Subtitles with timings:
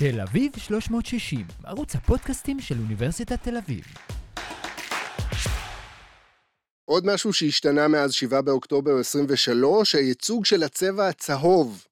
[0.00, 3.84] תל אביב 360, ערוץ הפודקאסטים של אוניברסיטת תל אביב.
[6.84, 11.86] עוד משהו שהשתנה מאז 7 באוקטובר 23, הייצוג של הצבע הצהוב.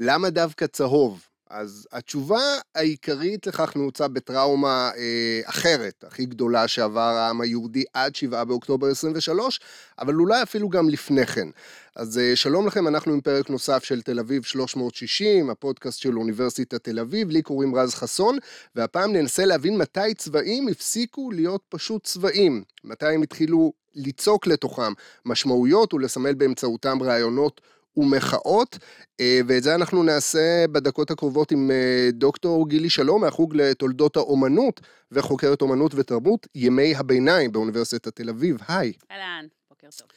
[0.00, 1.26] למה דווקא צהוב?
[1.50, 2.40] אז התשובה
[2.74, 9.60] העיקרית לכך נעוצה בטראומה אה, אחרת, הכי גדולה שעבר העם היהודי עד 7 באוקטובר 23,
[9.98, 11.48] אבל אולי אפילו גם לפני כן.
[11.96, 16.84] אז אה, שלום לכם, אנחנו עם פרק נוסף של תל אביב 360, הפודקאסט של אוניברסיטת
[16.84, 18.38] תל אביב, לי קוראים רז חסון,
[18.74, 24.92] והפעם ננסה להבין מתי צבעים הפסיקו להיות פשוט צבעים, מתי הם התחילו ליצוק לתוכם
[25.24, 27.60] משמעויות ולסמל באמצעותם רעיונות
[27.96, 28.78] ומחאות,
[29.20, 34.80] אה, ואת זה אנחנו נעשה בדקות הקרובות עם אה, דוקטור גילי שלום מהחוג לתולדות האומנות
[35.12, 38.56] וחוקרת אומנות ותרבות, ימי הביניים באוניברסיטת תל אביב.
[38.68, 38.92] היי.
[39.10, 40.08] אהלן, בוקר טוב.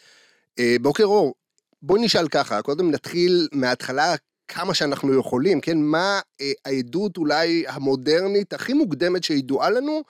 [0.59, 1.33] אה, בוקר אור.
[1.81, 4.15] בואי נשאל ככה, קודם נתחיל מההתחלה
[4.47, 5.77] כמה שאנחנו יכולים, כן?
[5.77, 6.19] מה
[6.65, 10.03] העדות אולי המודרנית הכי מוקדמת שידועה לנו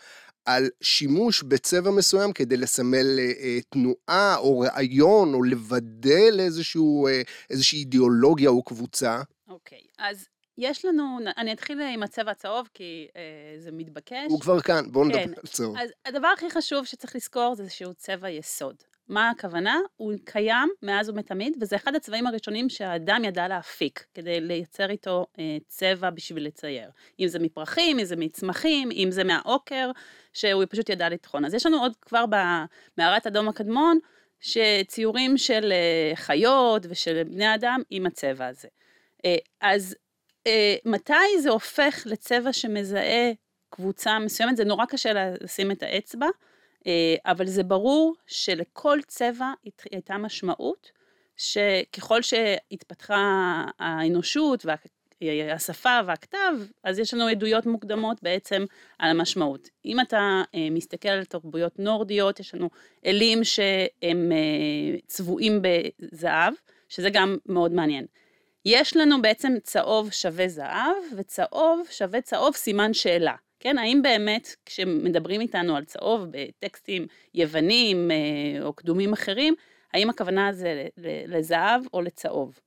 [0.47, 7.21] על שימוש בצבע מסוים כדי לסמל אה, אה, תנועה או רעיון או לבדל איזשהו, אה,
[7.49, 9.21] איזושהי אידיאולוגיה או קבוצה.
[9.49, 13.21] אוקיי, okay, אז יש לנו, אני אתחיל עם הצבע הצהוב כי אה,
[13.59, 14.25] זה מתבקש.
[14.29, 15.09] הוא כבר כאן, בואו כן.
[15.09, 15.77] נדבר על צהוב.
[15.77, 18.75] אז הדבר הכי חשוב שצריך לזכור זה שהוא צבע יסוד.
[19.09, 19.79] מה הכוונה?
[19.95, 25.57] הוא קיים מאז ומתמיד, וזה אחד הצבעים הראשונים שהאדם ידע להפיק, כדי לייצר איתו אה,
[25.67, 26.89] צבע בשביל לצייר.
[27.19, 29.91] אם זה מפרחים, אם זה מצמחים, אם זה מהעוקר,
[30.33, 31.45] שהוא פשוט ידע לטחון.
[31.45, 33.99] אז יש לנו עוד כבר במערת אדום הקדמון,
[34.39, 38.67] שציורים של אה, חיות ושל בני אדם עם הצבע הזה.
[39.25, 39.95] אה, אז
[40.47, 43.31] אה, מתי זה הופך לצבע שמזהה
[43.69, 44.57] קבוצה מסוימת?
[44.57, 46.27] זה נורא קשה לשים את האצבע.
[46.87, 49.51] אה, אבל זה ברור שלכל צבע
[49.91, 50.91] הייתה משמעות,
[51.37, 54.65] שככל שהתפתחה האנושות
[55.21, 58.65] והשפה והכתב, אז יש לנו עדויות מוקדמות בעצם
[58.99, 59.69] על המשמעות.
[59.85, 62.69] אם אתה אה, מסתכל על תרבויות נורדיות, יש לנו
[63.05, 66.53] אלים שהם אה, צבועים בזהב,
[66.89, 68.05] שזה גם מאוד מעניין.
[68.65, 73.35] יש לנו בעצם צהוב שווה זהב, וצהוב שווה צהוב סימן שאלה.
[73.59, 79.55] כן, האם באמת כשמדברים איתנו על צהוב בטקסטים יוונים אה, או קדומים אחרים,
[79.93, 80.87] האם הכוונה זה
[81.27, 82.59] לזהב או לצהוב?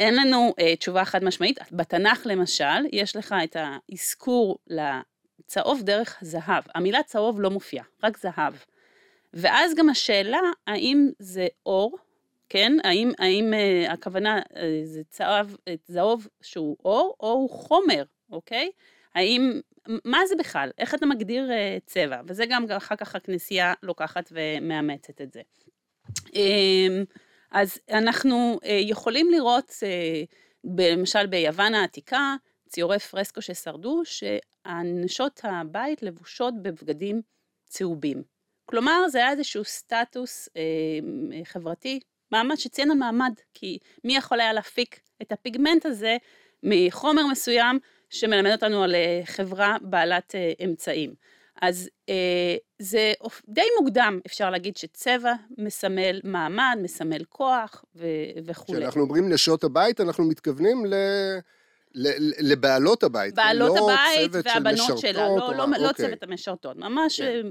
[0.00, 1.58] אין לנו אה, תשובה חד משמעית.
[1.72, 6.64] בתנ"ך למשל, יש לך את האזכור לצהוב דרך זהב.
[6.74, 8.54] המילה צהוב לא מופיעה, רק זהב.
[9.34, 11.96] ואז גם השאלה, האם זה אור,
[12.48, 12.72] כן?
[12.84, 18.70] האם, האם אה, הכוונה אה, זה צהוב, אה, צהוב שהוא אור, או הוא חומר, אוקיי?
[19.14, 19.60] האם,
[20.04, 20.70] מה זה בכלל?
[20.78, 22.20] איך אתה מגדיר uh, צבע?
[22.26, 25.40] וזה גם אחר כך הכנסייה לוקחת ומאמצת את זה.
[26.26, 26.32] Um,
[27.50, 32.36] אז אנחנו uh, יכולים לראות, uh, למשל ביוון העתיקה,
[32.68, 37.22] ציורי פרסקו ששרדו, שהנשות הבית לבושות בבגדים
[37.64, 38.22] צהובים.
[38.64, 40.62] כלומר, זה היה איזשהו סטטוס אה,
[41.44, 42.00] חברתי,
[42.32, 46.16] מעמד שציין המעמד, כי מי יכול היה להפיק את הפיגמנט הזה
[46.62, 47.78] מחומר מסוים
[48.10, 51.14] שמלמד אותנו על אה, חברה בעלת אה, אמצעים.
[51.62, 53.12] אז אה, זה
[53.48, 57.84] די מוקדם, אפשר להגיד שצבע מסמל מעמד, מסמל כוח
[58.44, 58.78] וכולי.
[58.78, 60.94] כשאנחנו אומרים נשות הבית, אנחנו מתכוונים ל...
[62.40, 66.06] לבעלות הבית, בעלות לא הבית והבנות שלה, לא, לא, לא אוקיי.
[66.06, 67.46] צוות המשרתות, ממש כן.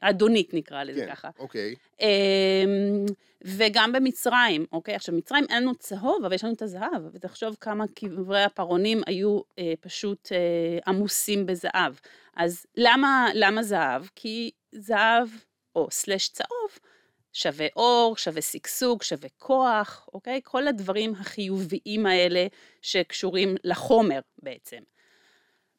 [0.00, 1.28] אדונית נקרא לזה כן, ככה.
[1.38, 1.74] אוקיי.
[2.00, 3.06] אמ,
[3.44, 4.94] וגם במצרים, אוקיי?
[4.94, 9.40] עכשיו, מצרים אין לנו צהוב, אבל יש לנו את הזהב, ותחשוב כמה קברי הפרעונים היו
[9.58, 10.38] אה, פשוט אה,
[10.86, 11.94] עמוסים בזהב.
[12.36, 14.02] אז למה, למה זהב?
[14.14, 15.28] כי זהב,
[15.76, 16.78] או סלש צהוב,
[17.32, 20.40] שווה אור, שווה שגשוג, שווה כוח, אוקיי?
[20.44, 22.46] כל הדברים החיוביים האלה
[22.82, 24.78] שקשורים לחומר בעצם.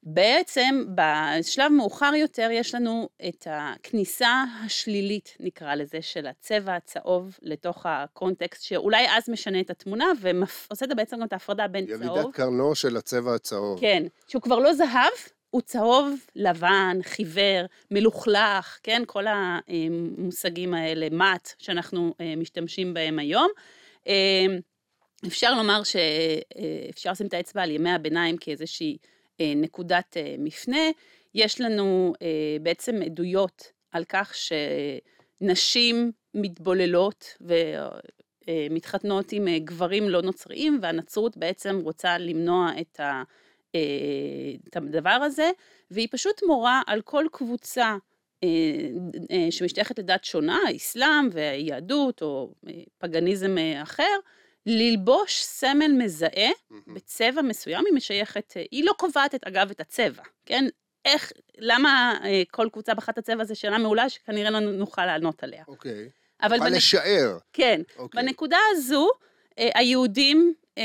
[0.04, 7.86] בעצם בשלב מאוחר יותר יש לנו את הכניסה השלילית נקרא לזה של הצבע הצהוב לתוך
[7.86, 12.18] הקונטקסט שאולי אז משנה את התמונה ועושה את בעצם גם את ההפרדה בין ילידת צהוב.
[12.18, 13.80] ילידת קרנו של הצבע הצהוב.
[13.80, 15.12] כן, שהוא כבר לא זהב,
[15.52, 23.50] הוא צהוב, לבן, חיוור, מלוכלך, כן, כל המושגים האלה, מת, שאנחנו אה, משתמשים בהם היום.
[24.08, 24.46] אה,
[25.28, 28.98] אפשר לומר שאפשר אה, לשים את האצבע על ימי הביניים כאיזושהי
[29.40, 30.82] נקודת מפנה.
[31.36, 32.14] יש לנו
[32.62, 34.34] בעצם עדויות על כך
[35.42, 37.38] שנשים מתבוללות
[38.48, 43.24] ומתחתנות עם גברים לא נוצריים, והנצרות בעצם רוצה למנוע את ה...
[43.76, 43.82] אה,
[44.68, 45.52] את הדבר הזה,
[45.92, 47.96] והיא פשוט מורה על כל קבוצה
[48.44, 48.48] אה,
[49.32, 52.54] אה, שמשתייכת לדת שונה, האסלאם והיהדות או
[52.98, 54.18] פגניזם אחר,
[54.66, 56.50] ללבוש סמל מזהה.
[56.88, 60.66] בצבע מסוים, היא משייכת, אה, היא לא קובעת, את, אגב, את הצבע, כן?
[61.06, 65.44] איך, למה אה, כל קבוצה בחרה את הצבע זו שאלה מעולה שכנראה לא נוכל לענות
[65.44, 65.64] עליה.
[65.68, 66.10] אוקיי.
[66.42, 66.78] אבל נוכל בנק...
[66.78, 67.38] לשער.
[67.54, 68.24] כן, אוקיי.
[68.24, 69.08] בנקודה הזו,
[69.60, 70.84] אה, היהודים אה,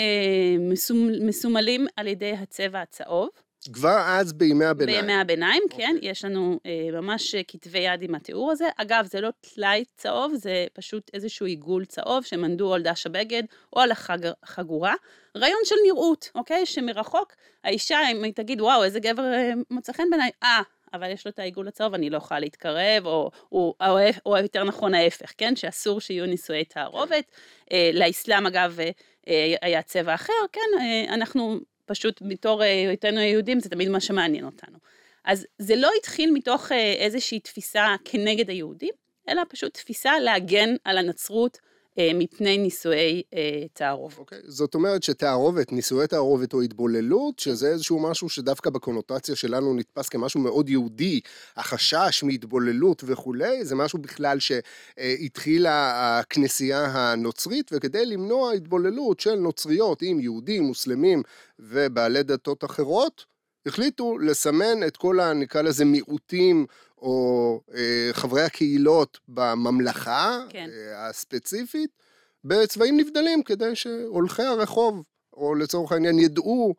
[0.61, 1.09] מסומ...
[1.27, 3.29] מסומלים על ידי הצבע הצהוב.
[3.73, 5.01] כבר אז בימי הביניים.
[5.01, 6.11] בימי הביניים, כן, אוקיי.
[6.11, 8.69] יש לנו אה, ממש אה, כתבי יד עם התיאור הזה.
[8.77, 13.43] אגב, זה לא טלאי צהוב, זה פשוט איזשהו עיגול צהוב שמנדו על דש הבגד
[13.73, 14.95] או על החג- החגורה.
[15.37, 16.67] רעיון של נראות, אוקיי?
[16.67, 17.33] שמרחוק,
[17.65, 20.63] האישה, אם היא תגיד, וואו, איזה גבר אה, מוצא חן בעיניי, אה,
[20.97, 24.65] אבל יש לו את העיגול הצהוב, אני לא יכולה להתקרב, או, או, או, או יותר
[24.65, 25.57] נכון ההפך, כן?
[25.57, 27.25] שאסור שיהיו נישואי תערובת.
[27.73, 28.91] אה, לאסלאם, אגב, אה,
[29.29, 30.81] אה, היה צבע אחר, כן?
[30.81, 34.79] אה, אנחנו פשוט בתור אה, היותנו היהודים, זה תמיד מה שמעניין אותנו.
[35.25, 38.95] אז זה לא התחיל מתוך אה, איזושהי תפיסה כנגד היהודים,
[39.29, 41.66] אלא פשוט תפיסה להגן על הנצרות אה,
[42.15, 44.19] מפני נישואי אה, תערובת.
[44.19, 50.09] אוקיי, זאת אומרת שתערובת, נישואי תערובת או התבוללות, שזה איזשהו משהו שדווקא בקונוטציה שלנו נתפס
[50.09, 51.21] כמשהו מאוד יהודי,
[51.57, 60.21] החשש מהתבוללות וכולי, זה משהו בכלל שהתחילה הכנסייה הנוצרית, וכדי למנוע התבוללות של נוצריות עם
[60.21, 61.23] יהודים, מוסלמים
[61.59, 63.36] ובעלי דתות אחרות,
[63.67, 65.33] החליטו לסמן את כל.
[65.35, 66.67] נקרא לזה מיעוטים
[66.99, 70.69] או אה, חברי הקהילות בממלכה כן.
[70.73, 71.91] אה, הספציפית
[72.45, 75.03] בצבעים נבדלים כדי שהולכי הרחוב,
[75.33, 76.75] או לצורך העניין ידעו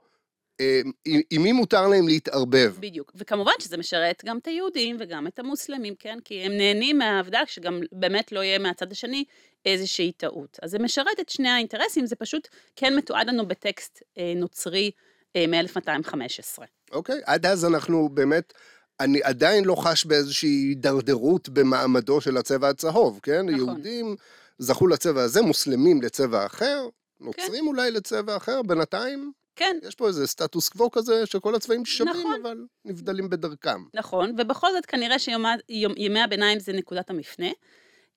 [0.59, 2.75] אה, עם עם מי מותר להם להתערבב.
[2.79, 3.11] בדיוק.
[3.15, 6.17] וכמובן שזה משרת גם את היהודים וגם את המוסלמים, כן?
[6.25, 9.23] כי הם נהנים מהעובדה שגם באמת לא יהיה מהצד השני
[9.65, 10.57] איזושהי טעות.
[10.61, 14.91] אז זה משרת את שני האינטרסים, זה פשוט כן מתועד לנו בטקסט אה, נוצרי
[15.35, 16.63] אה, מ-1215.
[16.91, 17.21] אוקיי?
[17.25, 18.53] עד אז אנחנו באמת,
[18.99, 23.45] אני עדיין לא חש באיזושהי הידרדרות במעמדו של הצבע הצהוב, כן?
[23.45, 23.55] נכון.
[23.57, 24.15] יהודים
[24.57, 26.87] זכו לצבע הזה, מוסלמים לצבע אחר,
[27.19, 32.15] נוצרים אולי לצבע אחר, בינתיים כן, יש פה איזה סטטוס קוו כזה שכל הצבעים שווים,
[32.15, 32.39] נכון.
[32.41, 33.83] אבל נבדלים בדרכם.
[33.93, 37.47] נכון, ובכל זאת כנראה שימי הביניים זה נקודת המפנה,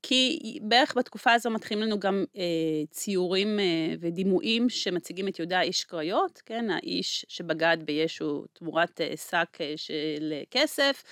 [0.02, 2.42] כי בערך בתקופה הזו מתחילים לנו גם אה,
[2.90, 3.64] ציורים אה,
[4.00, 10.32] ודימויים שמציגים את יהודה איש קריות, כן, האיש שבגד בישו תמורת אה, שק אה, של
[10.50, 11.02] כסף,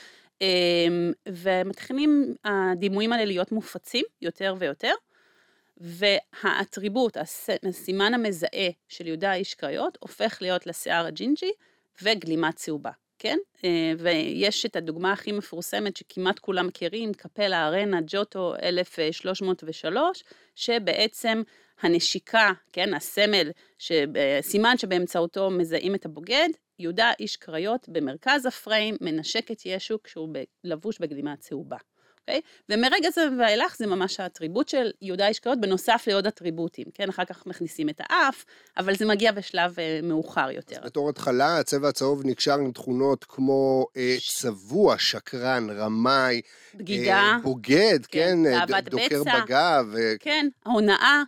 [0.42, 0.86] אה,
[1.28, 4.92] ומתחילים הדימויים האלה להיות מופצים יותר ויותר.
[5.80, 11.52] והאטריבוט, הס- הסימן המזהה של יהודה איש קריות, הופך להיות לשיער הג'ינג'י
[12.02, 13.38] וגלימה צהובה, כן?
[13.64, 20.24] אה, ויש את הדוגמה הכי מפורסמת שכמעט כולם מכירים, קפלה ארנה ג'וטו 1303,
[20.54, 21.42] שבעצם
[21.80, 23.50] הנשיקה, כן, הסמל,
[24.40, 26.48] סימן שבאמצעותו מזהים את הבוגד,
[26.78, 30.28] יהודה איש קריות במרכז הפריים מנשק את ישו כשהוא
[30.64, 31.76] לבוש בגלימה צהובה.
[32.28, 32.40] אוקיי?
[32.68, 37.08] ומרגע זה ואילך זה ממש האטריבוט של יהודה איש קריות, בנוסף לעוד אטריבוטים, כן?
[37.08, 38.44] אחר כך מכניסים את האף,
[38.76, 40.76] אבל זה מגיע בשלב אה, מאוחר יותר.
[40.84, 46.40] בתור התחלה, הצבע הצהוב נקשר עם תכונות כמו אה, צבוע, שקרן, רמאי,
[46.74, 49.40] בגידה, אה, בוגד, כן, כן, אה, ד- דוקר בצע.
[49.44, 51.22] בגב, אה, כן, ההונאה,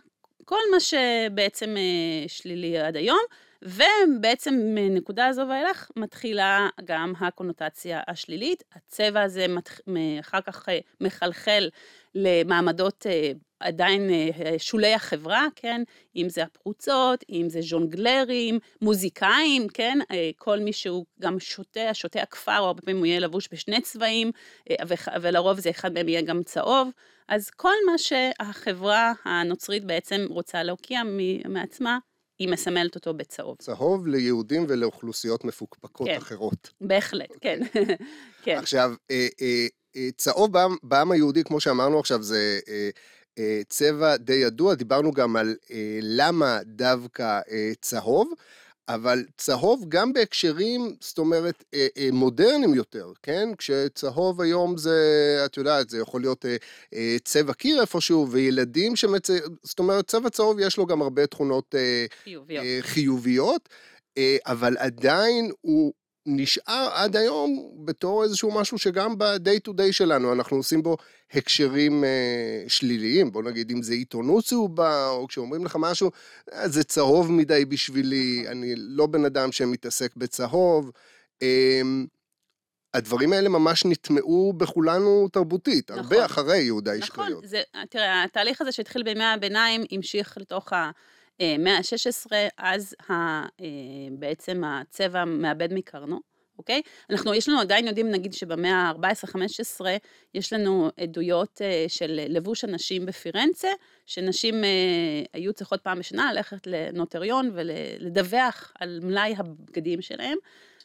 [0.45, 3.19] כל מה שבעצם אה, שלילי עד היום,
[3.61, 8.63] ובעצם מנקודה הזו ואילך מתחילה גם הקונוטציה השלילית.
[8.75, 9.79] הצבע הזה מתח...
[10.19, 11.69] אחר כך אה, מחלחל
[12.15, 15.83] למעמדות אה, עדיין אה, שולי החברה, כן?
[16.15, 19.99] אם זה הפרוצות, אם זה ז'ונגלרים, מוזיקאים, כן?
[20.37, 24.31] כל מי שהוא גם שותה, שותה הכפר, הרבה פעמים הוא יהיה לבוש בשני צבעים,
[25.21, 26.89] ולרוב זה אחד מהם יהיה גם צהוב.
[27.27, 31.01] אז כל מה שהחברה הנוצרית בעצם רוצה להוקיע
[31.49, 31.97] מעצמה,
[32.39, 33.57] היא מסמלת אותו בצהוב.
[33.57, 36.17] צהוב ליהודים ולאוכלוסיות מפוקפקות כן.
[36.17, 36.69] אחרות.
[36.81, 37.59] בהחלט, כן.
[38.43, 42.59] כן, עכשיו, אה, אה, אה, צהוב בעם, בעם היהודי, כמו שאמרנו עכשיו, זה
[43.69, 45.55] צבע די ידוע, דיברנו גם על
[46.01, 47.39] למה דווקא
[47.81, 48.31] צהוב,
[48.95, 53.49] אבל צהוב גם בהקשרים, זאת אומרת, אה, אה, מודרניים יותר, כן?
[53.57, 56.55] כשצהוב היום זה, את יודעת, זה יכול להיות אה,
[56.93, 59.29] אה, צבע קיר איפשהו, וילדים שמצ...
[59.63, 62.65] זאת אומרת, צבע צהוב יש לו גם הרבה תכונות אה, חיוביות.
[62.65, 63.69] אה, חיוביות,
[64.45, 65.93] אבל עדיין הוא
[66.25, 70.97] נשאר עד היום בתור איזשהו משהו שגם ב-day to day שלנו אנחנו עושים בו
[71.33, 73.31] הקשרים אה, שליליים.
[73.31, 76.11] בוא נגיד, אם זה עיתונות צהובה, או כשאומרים לך משהו,
[76.53, 80.91] "אה, זה צהוב מדי בשבילי, אני לא בן אדם שמתעסק בצהוב.
[81.41, 81.81] אה,
[82.93, 86.23] הדברים האלה ממש נטמעו בכולנו תרבותית, הרבה נכון.
[86.23, 87.47] אחרי יהודה איש נכון, קריות.
[87.47, 90.73] זה, תראה, התהליך הזה שהתחיל בימי הביניים המשיך לתוך
[91.41, 93.45] המאה ה-16, אז ה, אה,
[94.11, 96.19] בעצם הצבע מאבד מקרנו,
[96.57, 96.81] אוקיי?
[97.09, 99.85] אנחנו, יש לנו עדיין יודעים, נגיד שבמאה ה-14-15,
[100.33, 103.69] יש לנו עדויות אה, של לבוש הנשים בפירנצה,
[104.05, 104.69] שנשים אה,
[105.33, 110.37] היו צריכות פעם בשנה ללכת לנוטריון ולדווח על מלאי הבגדים שלהם.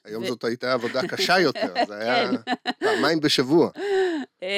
[0.06, 0.26] היום ו...
[0.26, 2.72] זאת הייתה עבודה קשה יותר, זה היה כן.
[2.78, 3.70] פעמיים בשבוע.
[4.42, 4.48] אמ,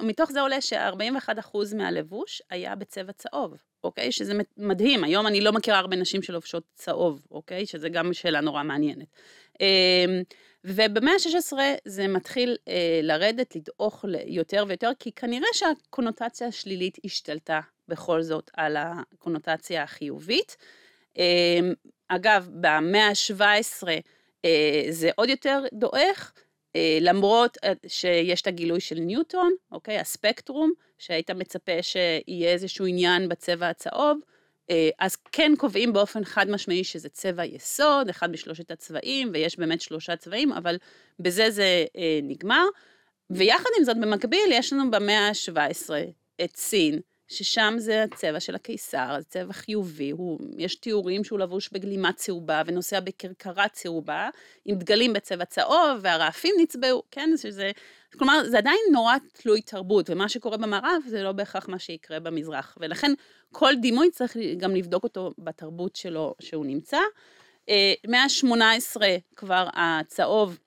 [0.00, 4.12] ומתוך זה עולה ש-41% מהלבוש היה בצבע צהוב, אוקיי?
[4.12, 7.66] שזה מדהים, היום אני לא מכירה הרבה נשים שלובשות צהוב, אוקיי?
[7.66, 9.08] שזה גם שאלה נורא מעניינת.
[9.60, 10.22] אמ,
[10.64, 18.22] ובמאה ה-16 זה מתחיל אה, לרדת, לדעוך יותר ויותר, כי כנראה שהקונוטציה השלילית השתלטה בכל
[18.22, 20.56] זאת על הקונוטציה החיובית.
[21.16, 21.72] אמ,
[22.08, 23.88] אגב, במאה ה-17
[24.44, 26.32] אה, זה עוד יותר דועך,
[26.76, 33.28] אה, למרות אה, שיש את הגילוי של ניוטון, אוקיי, הספקטרום, שהיית מצפה שיהיה איזשהו עניין
[33.28, 34.18] בצבע הצהוב,
[34.98, 40.16] אז כן קובעים באופן חד משמעי שזה צבע יסוד, אחד משלושת הצבעים, ויש באמת שלושה
[40.16, 40.76] צבעים, אבל
[41.20, 41.84] בזה זה
[42.22, 42.64] נגמר.
[43.30, 45.90] ויחד עם זאת, במקביל, יש לנו במאה ה-17
[46.44, 51.68] את סין, ששם זה הצבע של הקיסר, זה צבע חיובי, הוא, יש תיאורים שהוא לבוש
[51.72, 54.28] בגלימה צהובה ונוסע בכרכרה צהובה,
[54.64, 57.70] עם דגלים בצבע צהוב, והרעפים נצבעו, כן, שזה,
[58.18, 62.78] כלומר, זה עדיין נורא תלוי תרבות, ומה שקורה במערב זה לא בהכרח מה שיקרה במזרח,
[62.80, 63.12] ולכן
[63.52, 66.98] כל דימוי צריך גם לבדוק אותו בתרבות שלו, שהוא נמצא.
[67.68, 69.00] אה, מאה ה-18
[69.36, 70.58] כבר הצהוב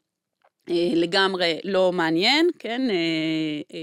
[0.96, 2.82] לגמרי לא מעניין, כן?
[2.90, 2.96] אה,
[3.74, 3.80] אה,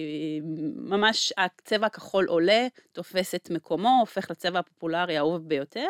[0.77, 5.89] ממש הצבע הכחול עולה, תופס את מקומו, הופך לצבע הפופולרי האהוב ביותר.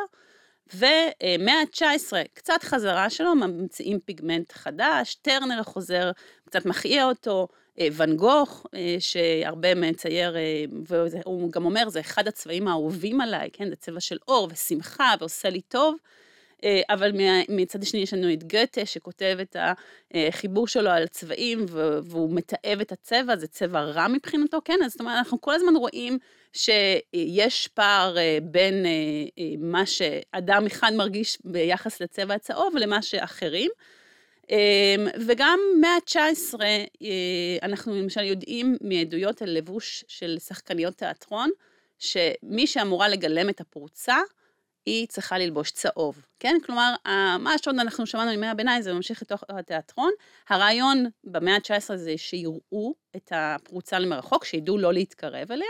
[0.75, 6.11] ומאה ה-19, קצת חזרה שלו, ממציאים פיגמנט חדש, טרנר חוזר,
[6.45, 7.49] קצת מחיה אותו,
[7.93, 8.67] ואן גוך,
[8.99, 10.37] שהרבה מצייר,
[10.87, 13.69] והוא גם אומר, זה אחד הצבעים האהובים עליי, כן?
[13.69, 15.97] זה צבע של אור ושמחה ועושה לי טוב.
[16.65, 17.13] אה, אבל
[17.49, 19.57] מצד השני יש לנו את גתה שכותב את
[20.15, 21.67] החיבור שלו על צבעים
[22.03, 24.79] והוא מתעב את הצבע, זה צבע רע מבחינתו, כן?
[24.85, 26.19] אז זאת אומרת, אנחנו כל הזמן רואים
[26.53, 33.71] שיש פער אה, בין אה, מה שאדם אחד מרגיש ביחס לצבע הצהוב למה שאחרים.
[35.27, 36.61] וגם מאה ה-19,
[37.63, 41.51] אנחנו למשל יודעים מעדויות על לבוש של שחקניות תיאטרון,
[41.99, 44.17] שמי שאמורה לגלם את הפרוצה,
[44.89, 46.57] היא צריכה ללבוש צהוב, כן?
[46.67, 46.95] כלומר,
[47.39, 50.11] מה שעוד אנחנו שמענו מימי הביניים זה ממשיך לתוך התיאטרון.
[50.49, 55.67] הרעיון במאה ה-19 זה שיראו את הפרוצה למרחוק, שידעו לא להתקרב אליה.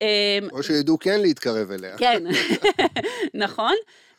[0.00, 1.98] אמ, או שידעו כן להתקרב אליה.
[1.98, 2.22] כן,
[3.44, 3.74] נכון.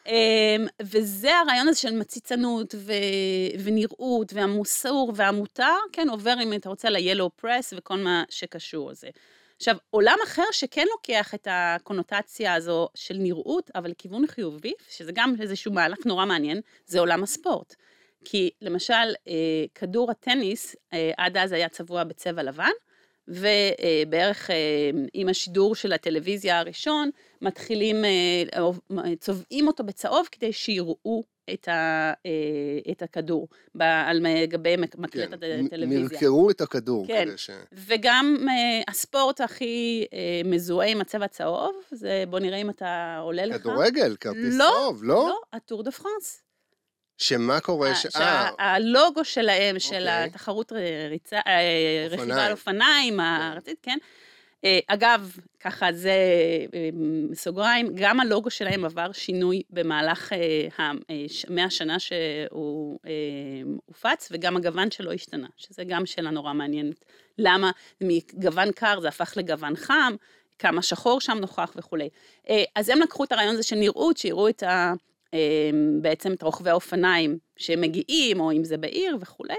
[0.07, 2.93] אמ, וזה הרעיון הזה של מציצנות ו...
[3.63, 9.07] ונראות והמוסור והמותר, כן, עובר אם אתה רוצה ל-Yellow Press וכל מה שקשור לזה.
[9.57, 15.35] עכשיו, עולם אחר שכן לוקח את הקונוטציה הזו של נראות, אבל לכיוון חיובי, שזה גם
[15.41, 17.75] איזשהו מהלך נורא מעניין, זה עולם הספורט.
[18.25, 18.93] כי למשל,
[19.27, 19.33] אה,
[19.75, 22.71] כדור הטניס אה, עד אז היה צבוע בצבע לבן,
[23.27, 24.55] ובערך אה,
[25.13, 27.09] עם השידור של הטלוויזיה הראשון,
[27.41, 27.95] מתחילים,
[29.19, 31.23] צובעים אותו בצהוב כדי שיראו
[31.53, 33.47] את, ה, אה, את הכדור
[33.79, 35.99] על גבי מקלט כן, הטלוויזיה.
[35.99, 37.07] נרקרו את הכדור.
[37.07, 37.49] כן, ש...
[37.73, 43.45] וגם אה, הספורט הכי אה, מזוהה עם הצבע הצהוב, זה בוא נראה אם אתה עולה
[43.45, 43.61] לך.
[43.61, 45.15] כדורגל, כרטיס לא, צהוב, לא?
[45.15, 46.43] לא, הטור דה פרנס.
[47.17, 47.95] שמה קורה?
[47.95, 48.07] ש...
[48.07, 50.23] שהלוגו שלהם, של אוקיי.
[50.23, 50.71] התחרות
[51.09, 51.39] ריצה,
[52.09, 53.19] רכיבה על אופניים כן.
[53.19, 53.97] הארצית, כן?
[54.65, 56.13] אה, אגב, ככה זה
[56.73, 56.89] אה,
[57.33, 60.91] סוגריים, גם הלוגו שלהם עבר שינוי במהלך אה,
[61.49, 62.99] מאה שנה שהוא
[63.85, 67.05] הופץ, וגם הגוון שלו השתנה, שזה גם שאלה נורא מעניינת.
[67.37, 67.71] למה
[68.01, 70.15] מגוון קר זה הפך לגוון חם,
[70.59, 72.09] כמה שחור שם נוכח וכולי.
[72.75, 74.93] אז הם לקחו את הרעיון הזה של נראות, שיראו את ה...
[76.01, 79.53] בעצם את רוכבי האופניים שמגיעים, או אם זה בעיר וכולי.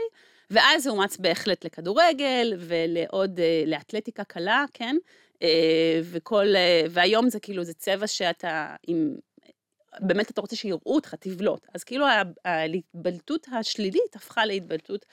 [0.51, 4.97] ואז זה אומץ בהחלט לכדורגל ולעוד, אה, לאתלטיקה קלה, כן?
[5.43, 9.15] אה, וכל, אה, והיום זה כאילו, זה צבע שאתה, אם
[10.01, 11.67] באמת אתה רוצה שיראו אותך, תבלוט.
[11.75, 12.07] אז כאילו
[12.45, 15.07] ההתבלטות השלילית הפכה להתבלטות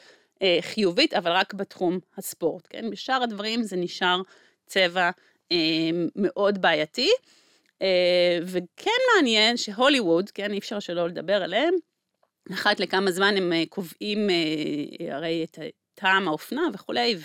[0.62, 2.90] חיובית, אבל רק בתחום הספורט, כן?
[2.90, 4.22] בשאר הדברים זה נשאר
[4.66, 5.10] צבע
[6.16, 7.10] מאוד בעייתי.
[8.44, 11.74] וכן מעניין שהוליווד, כן, אי אפשר שלא לדבר עליהם,
[12.54, 15.60] אחת לכמה זמן הם אה, קובעים אה, הרי את
[15.96, 17.16] טעם האופנה וכולי,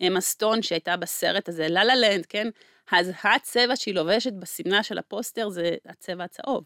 [0.00, 2.48] ואמה סטון שהייתה בסרט הזה, לה לה לנד, כן?
[2.90, 6.64] אז הצבע שהיא לובשת בשמלה של הפוסטר זה הצבע הצהוב.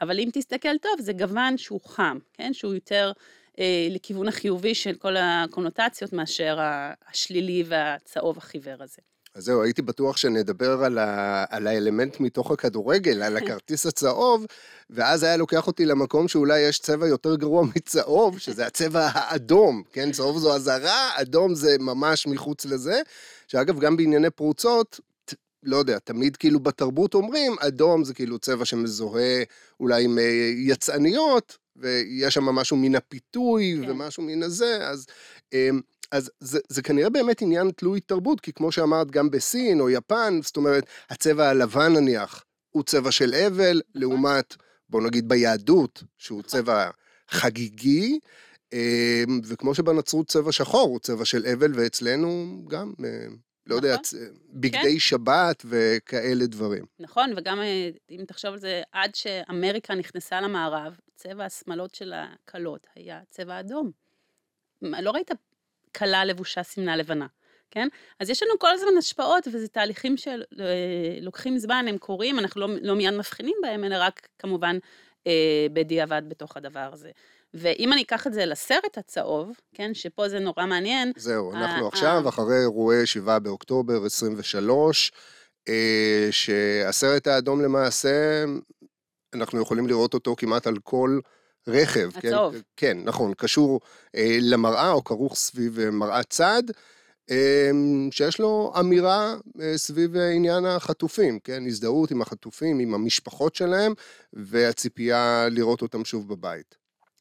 [0.00, 2.52] אבל אם תסתכל טוב, זה גוון שהוא חם, כן?
[2.52, 3.12] שהוא יותר
[3.58, 6.58] אה, לכיוון החיובי של כל הקונוטציות מאשר
[7.08, 9.02] השלילי והצהוב החיוור הזה.
[9.38, 11.44] אז זהו, הייתי בטוח שנדבר על, ה...
[11.50, 14.46] על האלמנט מתוך הכדורגל, על הכרטיס הצהוב,
[14.90, 20.12] ואז היה לוקח אותי למקום שאולי יש צבע יותר גרוע מצהוב, שזה הצבע האדום, כן?
[20.12, 23.00] צהוב זו אזהרה, אדום זה ממש מחוץ לזה.
[23.48, 25.00] שאגב, גם בענייני פרוצות,
[25.62, 29.42] לא יודע, תמיד כאילו בתרבות אומרים, אדום זה כאילו צבע שמזוהה
[29.80, 33.90] אולי עם אה, יצאניות, ויש שם משהו מן הפיתוי כן.
[33.90, 35.06] ומשהו מן הזה, אז...
[36.10, 40.40] אז זה, זה כנראה באמת עניין תלוי תרבות, כי כמו שאמרת, גם בסין או יפן,
[40.42, 44.56] זאת אומרת, הצבע הלבן נניח, הוא צבע של אבל, לעומת,
[44.88, 46.90] בוא נגיד ביהדות, שהוא צבע
[47.30, 48.18] חגיגי,
[48.72, 53.36] אמ, וכמו שבנצרות צבע שחור הוא צבע של אבל, ואצלנו גם, אמ,
[53.66, 54.02] לא יודע, נכון.
[54.02, 54.14] צ-
[54.50, 56.84] בגדי שבת וכאלה דברים.
[56.98, 62.86] נכון, וגם אה, אם תחשוב על זה, עד שאמריקה נכנסה למערב, צבע השמלות של הכלות
[62.94, 63.90] היה צבע אדום.
[64.82, 65.30] לא ראית
[65.96, 67.26] כלה לבושה שמלה לבנה,
[67.70, 67.88] כן?
[68.20, 72.94] אז יש לנו כל הזמן השפעות, וזה תהליכים שלוקחים זמן, הם קורים, אנחנו לא, לא
[72.96, 74.78] מיד מבחינים בהם, אלא רק כמובן
[75.26, 77.10] אה, בדיעבד בתוך הדבר הזה.
[77.54, 81.82] ואם אני אקח את זה לסרט הצהוב, כן, שפה זה נורא מעניין, זהו, אה, אנחנו
[81.82, 81.88] אה.
[81.88, 85.12] עכשיו, אחרי אירועי 7 באוקטובר 23,
[85.68, 88.44] אה, שהסרט האדום למעשה,
[89.34, 91.20] אנחנו יכולים לראות אותו כמעט על כל
[91.68, 92.10] רכב.
[92.10, 92.28] כן?
[92.28, 92.62] הצהוב.
[92.76, 93.80] כן, נכון, קשור
[94.14, 96.62] אה, למראה או כרוך סביב אה, מראת צד,
[97.30, 97.70] אה,
[98.10, 101.66] שיש לו אמירה אה, סביב אה, עניין החטופים, כן?
[101.66, 103.92] הזדהות עם החטופים, עם המשפחות שלהם,
[104.32, 106.76] והציפייה לראות אותם שוב בבית.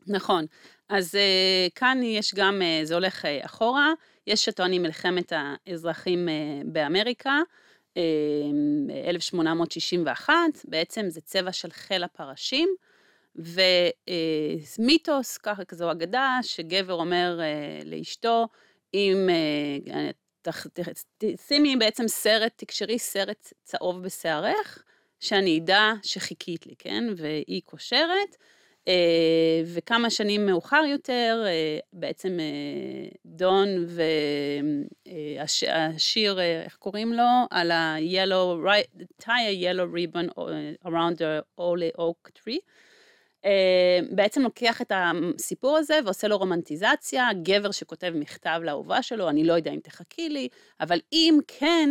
[0.08, 0.46] נכון.
[0.90, 3.94] אז uh, כאן יש גם, uh, זה הולך uh, אחורה,
[4.28, 7.40] יש שטוענים מלחמת האזרחים uh, באמריקה,
[7.94, 8.00] uh,
[9.08, 10.34] 1861,
[10.66, 12.70] בעצם זה צבע של חיל הפרשים,
[13.38, 18.48] ומיתוס, ככה כזו אגדה, שגבר אומר uh, לאשתו,
[18.94, 19.30] אם
[20.42, 24.84] ת- שימי בעצם סרט, תקשרי סרט צהוב בשערך,
[25.20, 27.04] שאני אדע שחיכית לי, כן?
[27.18, 28.38] והיא קושרת.
[28.88, 33.68] אה, וכמה שנים מאוחר יותר, אה, בעצם אה, דון
[35.38, 37.24] והשיר, איך קוראים לו?
[37.52, 38.68] על ה-yellow,
[39.22, 40.30] tie a yellow ribbon
[40.86, 42.60] around the holy oak tree.
[43.46, 49.44] אה, בעצם לוקח את הסיפור הזה ועושה לו רומנטיזציה, גבר שכותב מכתב לאהובה שלו, אני
[49.44, 50.48] לא יודע אם תחכי לי,
[50.80, 51.90] אבל אם כן,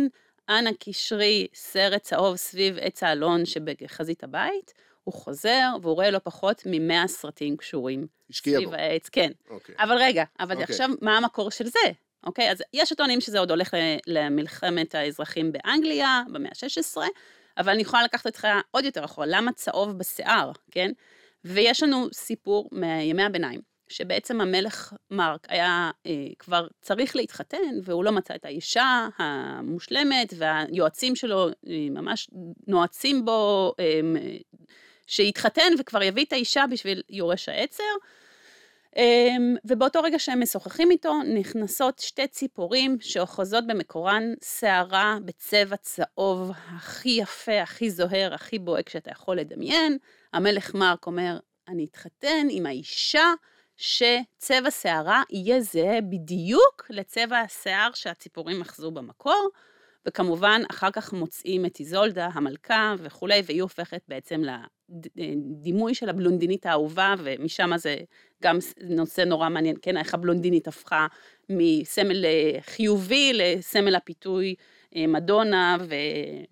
[0.49, 6.63] אנא קשרי סרט צהוב סביב עץ האלון שבחזית הבית, הוא חוזר והוא רואה לא פחות
[6.65, 8.75] ממאה סרטים קשורים השקיע סביב בו.
[8.75, 9.31] העץ, כן.
[9.49, 9.75] אוקיי.
[9.79, 10.63] אבל רגע, אבל אוקיי.
[10.63, 11.79] עכשיו, מה המקור של זה?
[12.25, 13.73] אוקיי, אז יש הטוענים שזה עוד הולך
[14.07, 16.97] למלחמת האזרחים באנגליה, במאה ה-16,
[17.57, 20.91] אבל אני יכולה לקחת אותך עוד יותר אחורה, למה צהוב בשיער, כן?
[21.47, 28.11] ויש לנו סיפור מימי הביניים, שבעצם המלך מרק היה אה, כבר צריך להתחתן, והוא לא
[28.11, 31.53] מצא את האישה המושלמת, והיועצים שלו אה,
[31.91, 32.29] ממש
[32.67, 33.99] נועצים בו, אה,
[35.07, 37.83] שיתחתן וכבר יביא את האישה בשביל יורש העצר.
[38.97, 44.23] אמ, ובאותו רגע שהם משוחחים איתו, נכנסות שתי ציפורים שאוחזות במקורן
[44.59, 49.97] שערה בצבע צהוב הכי יפה, הכי זוהר, הכי בוהק שאתה יכול לדמיין.
[50.33, 53.33] המלך מרק אומר, אני אתחתן עם האישה
[53.77, 59.49] שצבע שערה יהיה זהה בדיוק לצבע השיער שהציפורים אחזו במקור.
[60.05, 64.41] וכמובן, אחר כך מוצאים את איזולדה, המלכה וכולי, והיא הופכת בעצם
[65.15, 67.95] לדימוי של הבלונדינית האהובה, ומשם זה
[68.43, 71.07] גם נושא נורא מעניין, כן, איך הבלונדינית הפכה
[71.49, 74.55] מסמל אה, חיובי לסמל הפיתוי
[74.95, 75.95] אה, מדונה ו-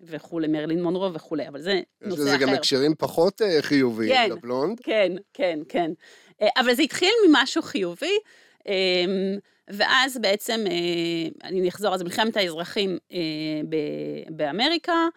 [0.00, 2.56] וכולי, מרלין מונרו וכולי, אבל זה יש נושא לזה גם אחר.
[2.56, 4.30] הקשרים פחות אה, חיוביים כן.
[4.30, 4.80] לבלונד.
[4.80, 5.90] כן, כן, כן.
[6.42, 8.16] אה, אבל זה התחיל ממשהו חיובי,
[8.68, 8.74] אה,
[9.68, 13.18] ואז בעצם, אה, אני אחזור, אז מלחמת האזרחים אה,
[14.30, 15.08] באמריקה,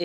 [0.00, 0.04] אה,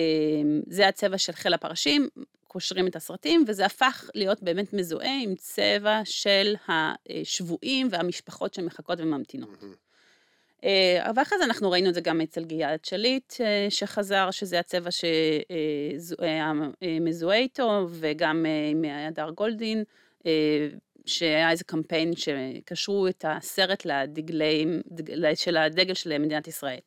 [0.66, 2.08] זה הצבע של חיל הפרשים,
[2.54, 9.64] קושרים את הסרטים, וזה הפך להיות באמת מזוהה עם צבע של השבויים והמשפחות שמחכות וממתינות.
[10.64, 14.90] אה, ואחרי זה אנחנו ראינו את זה גם אצל גלעד שליט אה, שחזר, שזה הצבע
[14.90, 16.52] שהיה
[17.00, 19.84] מזוהה איתו, וגם אה, עם הדר גולדין,
[20.26, 20.68] אה,
[21.06, 26.78] שהיה איזה קמפיין שקשרו את הסרט לדגלים, דג- של הדגל של מדינת ישראל.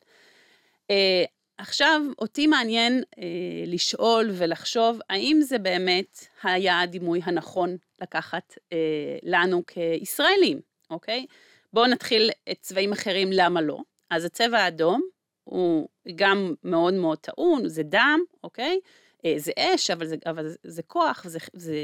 [1.58, 3.24] עכשיו, אותי מעניין אה,
[3.66, 8.78] לשאול ולחשוב, האם זה באמת היה הדימוי הנכון לקחת אה,
[9.22, 11.26] לנו כישראלים, אוקיי?
[11.72, 13.78] בואו נתחיל את צבעים אחרים, למה לא?
[14.10, 15.02] אז הצבע האדום
[15.44, 18.80] הוא גם מאוד מאוד טעון, זה דם, אוקיי?
[19.24, 21.74] אה, זה אש, אבל זה, אבל זה כוח, זה, זה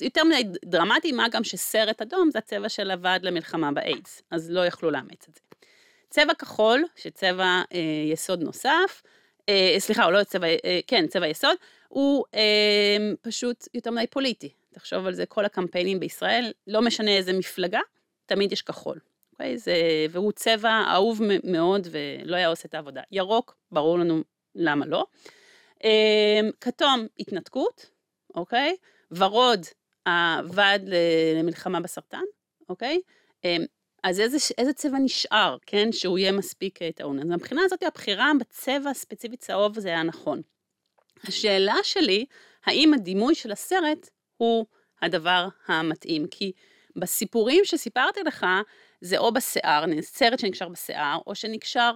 [0.00, 4.66] יותר מדי דרמטי, מה גם שסרט אדום זה הצבע של הוועד למלחמה באיידס, אז לא
[4.66, 5.40] יכלו לאמץ את זה.
[6.10, 7.78] צבע כחול, שצבע אה,
[8.12, 9.02] יסוד נוסף,
[9.48, 11.56] אה, סליחה, הוא לא צבע, אה, כן, צבע יסוד,
[11.88, 14.52] הוא אה, פשוט יותר מדי פוליטי.
[14.72, 17.80] תחשוב על זה, כל הקמפיינים בישראל, לא משנה איזה מפלגה,
[18.26, 18.98] תמיד יש כחול.
[19.32, 19.58] אוקיי?
[19.58, 19.74] זה,
[20.10, 23.02] והוא צבע אהוב מאוד ולא היה עושה את העבודה.
[23.12, 24.22] ירוק, ברור לנו
[24.54, 25.06] למה לא.
[25.84, 27.90] אה, כתום, התנתקות,
[28.34, 28.76] אוקיי?
[29.10, 29.66] ורוד,
[30.06, 30.88] הוועד
[31.36, 32.22] למלחמה בסרטן,
[32.68, 33.00] אוקיי?
[34.02, 35.92] אז איזה, איזה צבע נשאר, כן?
[35.92, 37.18] שהוא יהיה מספיק אה, טעון.
[37.18, 40.42] אז מבחינה הזאת הבחירה בצבע הספציפי צהוב זה היה נכון.
[41.24, 42.24] השאלה שלי,
[42.64, 44.66] האם הדימוי של הסרט הוא
[45.02, 46.26] הדבר המתאים?
[46.30, 46.52] כי
[46.96, 48.46] בסיפורים שסיפרתי לך,
[49.00, 51.92] זה או בשיער, סרט שנקשר בשיער, או שנקשר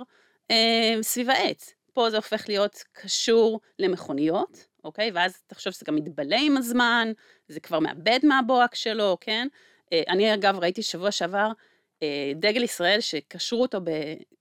[0.51, 1.75] אה, סביב העץ.
[1.93, 5.11] פה זה הופך להיות קשור למכוניות, אוקיי?
[5.15, 7.12] ואז תחשוב שזה גם מתבלה עם הזמן,
[7.49, 9.49] זה כבר מאבד מהבוהק שלו, כן?
[9.93, 11.53] אה, אני אגב ראיתי שבוע שעבר
[12.35, 13.79] דגל ישראל שקשרו אותו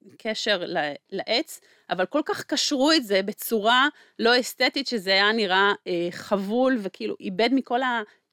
[0.01, 0.63] בקשר
[1.11, 3.87] לעץ, אבל כל כך קשרו את זה בצורה
[4.19, 7.79] לא אסתטית שזה היה נראה אה, חבול וכאילו איבד מכל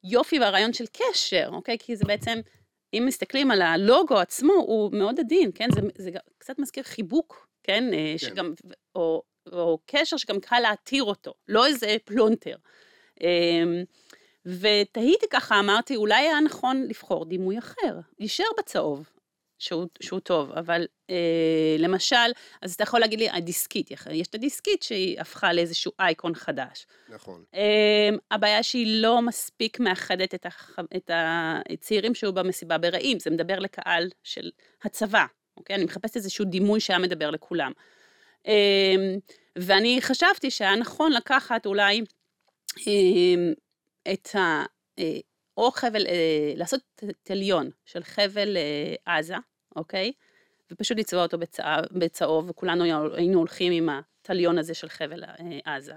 [0.04, 1.78] היופי והרעיון של קשר, אוקיי?
[1.78, 2.40] כי זה בעצם,
[2.94, 5.68] אם מסתכלים על הלוגו עצמו, הוא מאוד עדין, כן?
[5.74, 7.84] זה, זה קצת מזכיר חיבוק, כן?
[7.92, 8.18] אה, כן.
[8.18, 8.54] שגם,
[8.94, 12.56] או, או קשר שגם קל להתיר אותו, לא איזה פלונטר.
[13.20, 13.84] אמ,
[14.46, 19.08] ותהיתי ככה, אמרתי, אולי היה נכון לבחור דימוי אחר, להישאר בצהוב,
[19.58, 22.16] שהוא, שהוא טוב, אבל אה, למשל,
[22.62, 26.86] אז אתה יכול להגיד לי, הדיסקית, יש את הדיסקית שהיא הפכה לאיזשהו אייקון חדש.
[27.08, 27.44] נכון.
[27.54, 33.58] אה, הבעיה שהיא לא מספיק מאחדת את, הח, את הצעירים שהיו במסיבה ברעים, זה מדבר
[33.58, 34.50] לקהל של
[34.84, 35.24] הצבא,
[35.56, 35.76] אוקיי?
[35.76, 37.72] אני מחפשת איזשהו דימוי שהיה מדבר לכולם.
[38.46, 39.14] אה,
[39.56, 42.02] ואני חשבתי שהיה נכון לקחת אולי
[42.86, 43.52] אה,
[44.12, 44.64] את ה...
[45.58, 46.80] או חבל, אה, לעשות
[47.22, 49.36] תליון של חבל אה, עזה,
[49.76, 50.12] אוקיי?
[50.72, 55.94] ופשוט לצבוע אותו בצהוב, בצהוב, וכולנו היינו הולכים עם התליון הזה של חבל אה, עזה.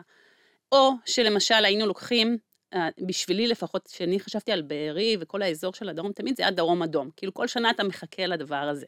[0.71, 2.37] או שלמשל היינו לוקחים,
[2.73, 6.83] אה, בשבילי לפחות, כשאני חשבתי על בארי וכל האזור של הדרום, תמיד זה היה דרום
[6.83, 7.09] אדום.
[7.15, 8.85] כאילו כל שנה אתה מחכה לדבר הזה.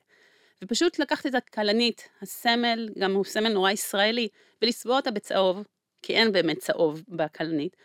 [0.64, 4.28] ופשוט לקחת את הכלנית, הסמל, גם הוא סמל נורא ישראלי,
[4.62, 5.68] ולצבוע אותה בצהוב,
[6.02, 7.76] כי אין באמת צהוב בכלנית,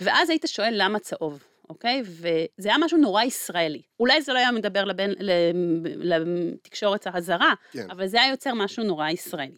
[0.00, 1.51] ואז היית שואל למה צהוב.
[1.72, 2.02] אוקיי?
[2.04, 3.82] וזה היה משהו נורא ישראלי.
[4.00, 5.14] אולי זה לא היה מדבר לבין,
[5.82, 7.90] לתקשורת הזרה, כן.
[7.90, 9.56] אבל זה היה יוצר משהו נורא ישראלי.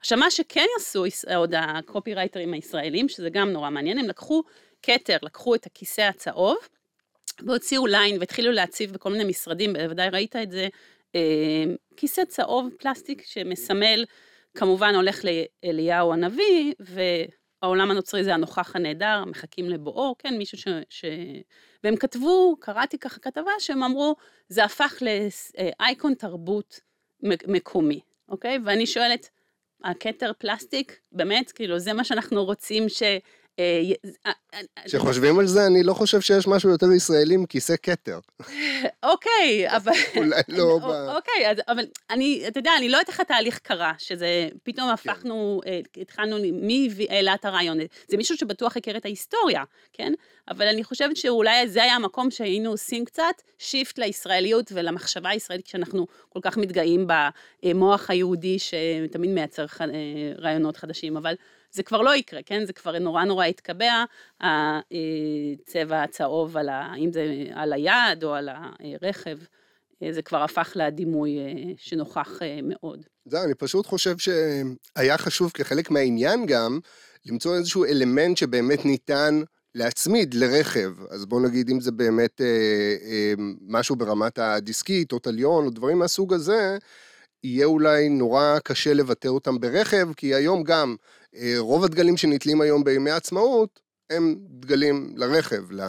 [0.00, 1.04] עכשיו, מה שכן עשו
[1.36, 4.42] עוד הקופי רייטרים הישראלים, שזה גם נורא מעניין, הם לקחו
[4.82, 6.56] כתר, לקחו את הכיסא הצהוב,
[7.46, 10.68] והוציאו ליין והתחילו להציב בכל מיני משרדים, בוודאי ראית את זה,
[11.14, 11.64] אה,
[11.96, 14.04] כיסא צהוב פלסטיק שמסמל,
[14.54, 15.24] כמובן הולך
[15.64, 17.00] לאליהו הנביא, ו...
[17.62, 20.68] העולם הנוצרי זה הנוכח הנהדר, מחכים לבואו, כן, מישהו ש...
[20.88, 21.04] ש...
[21.84, 24.16] והם כתבו, קראתי ככה כתבה, שהם אמרו,
[24.48, 26.80] זה הפך לאייקון תרבות
[27.22, 28.58] מקומי, אוקיי?
[28.64, 29.30] ואני שואלת,
[29.84, 33.02] הכתר פלסטיק, באמת, כאילו, זה מה שאנחנו רוצים ש...
[33.58, 33.82] אה,
[34.26, 38.18] אה, אה, כשחושבים על זה, אני לא חושב שיש משהו יותר ישראלי מכיסא כתר.
[39.02, 39.92] אוקיי, אבל...
[40.16, 41.14] אולי לא ב...
[41.16, 44.92] אוקיי, אבל אני, אתה יודע, אני לא יודעת איך התהליך קרה, שזה פתאום כן.
[44.92, 45.60] הפכנו,
[46.00, 47.78] התחלנו, מי העלה את הרעיון?
[48.08, 50.12] זה מישהו שבטוח הכיר את ההיסטוריה, כן?
[50.48, 56.06] אבל אני חושבת שאולי זה היה המקום שהיינו עושים קצת שיפט לישראליות ולמחשבה הישראלית, כשאנחנו
[56.28, 57.06] כל כך מתגאים
[57.62, 59.66] במוח היהודי שתמיד מייצר
[60.38, 61.34] רעיונות חדשים, אבל...
[61.72, 62.64] זה כבר לא יקרה, כן?
[62.64, 64.04] זה כבר נורא נורא יתקבע,
[64.40, 69.38] הצבע הצהוב, על ה, אם זה על היד או על הרכב,
[70.10, 73.04] זה כבר הפך לדימוי אה, שנוכח אה, מאוד.
[73.24, 76.78] זהו, אני פשוט חושב שהיה חשוב כחלק מהעניין גם,
[77.26, 79.40] למצוא איזשהו אלמנט שבאמת ניתן
[79.74, 82.46] להצמיד לרכב, אז בוא נגיד אם זה באמת אה,
[83.10, 83.34] אה,
[83.68, 86.78] משהו ברמת הדיסקית או טליון או דברים מהסוג הזה,
[87.44, 91.19] יהיה אולי נורא קשה לבטא אותם ברכב, כי היום גם אה,
[91.58, 95.80] רוב הדגלים שנתלים היום בימי העצמאות הם דגלים לרכב,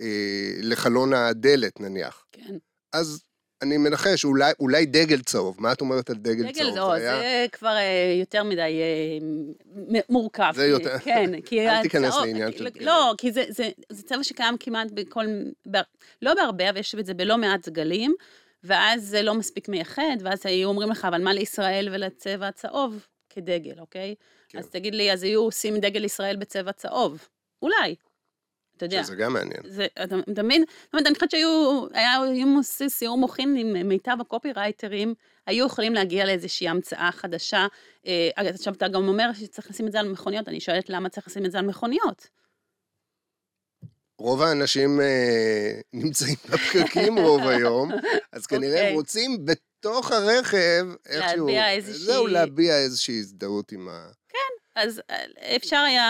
[0.00, 2.26] אה, לחלון הדלת נניח.
[2.32, 2.56] כן.
[2.92, 3.22] אז
[3.62, 6.70] אני מנחש, אולי, אולי דגל צהוב, מה את אומרת על דגל, דגל צהוב?
[6.70, 7.20] דגל צהוב, זה, היה...
[7.20, 8.80] זה כבר אה, יותר מדי
[10.08, 10.52] מורכב.
[10.54, 12.68] זה יותר, כן, כי אל תיכנס לעניין של...
[12.80, 15.26] לא, כי זה, זה, זה צבע שקיים כמעט בכל,
[15.70, 15.76] ב,
[16.22, 18.14] לא בהרבה, אבל יש את זה בלא מעט דגלים,
[18.64, 23.80] ואז זה לא מספיק מייחד, ואז היו אומרים לך, אבל מה לישראל ולצבע הצהוב כדגל,
[23.80, 24.14] אוקיי?
[24.50, 24.58] כן.
[24.58, 27.28] אז תגיד לי, אז היו עושים דגל ישראל בצבע צהוב.
[27.62, 27.94] אולי.
[28.76, 29.04] אתה יודע.
[29.04, 29.60] שזה גם מעניין.
[29.64, 30.64] זה, אתה, מבין?
[30.84, 35.14] זאת אומרת, אני חושבת שהיו, היה, היו עושים סיור מוחין עם מיטב הקופי רייטרים,
[35.46, 37.66] היו יכולים להגיע לאיזושהי המצאה חדשה.
[38.06, 41.26] אה, עכשיו, אתה גם אומר שצריך לשים את זה על מכוניות, אני שואלת למה צריך
[41.26, 42.28] לשים את זה על מכוניות.
[44.18, 47.90] רוב האנשים אה, נמצאים בפקקים רוב היום,
[48.32, 48.78] אז כנראה okay.
[48.78, 48.94] הם אוקיי.
[48.94, 51.46] רוצים בתוך הרכב, איכשהו...
[51.46, 54.10] להביע איזושהי- זהו, להביע איזושהי הזדהות עם ה...
[54.74, 56.04] אז אה, אפשר היה,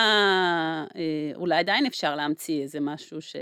[0.96, 3.36] אה, אולי עדיין אפשר להמציא איזה משהו ש...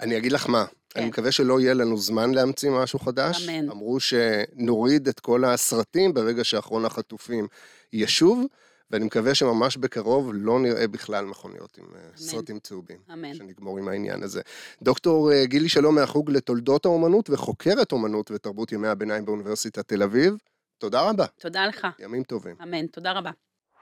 [0.00, 1.00] אני אגיד לך מה, כן.
[1.00, 3.48] אני מקווה שלא יהיה לנו זמן להמציא משהו חדש.
[3.48, 3.70] אמן.
[3.70, 7.46] אמרו שנוריד את כל הסרטים ברגע שאחרון החטופים
[7.92, 8.44] ישוב,
[8.90, 12.98] ואני מקווה שממש בקרוב לא נראה בכלל מכוניות עם אה, סרטים צהובים.
[13.12, 13.34] אמן.
[13.34, 14.40] שנגמור עם העניין הזה.
[14.82, 20.36] דוקטור גילי שלום מהחוג לתולדות האומנות וחוקרת אומנות ותרבות ימי הביניים באוניברסיטת תל אביב,
[20.78, 21.86] תודה רבה, תודה לך.
[21.98, 22.56] ימים טובים.
[22.62, 22.86] אמן.
[22.86, 23.30] תודה רבה.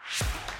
[0.08, 0.55] Thank you.